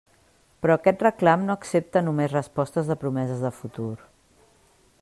Però 0.65 0.77
aquest 0.77 1.03
reclam 1.05 1.43
no 1.49 1.55
accepta 1.59 2.03
només 2.07 2.33
respostes 2.37 2.89
de 2.93 2.97
promeses 3.05 3.45
de 3.49 3.53
futur. 3.59 3.93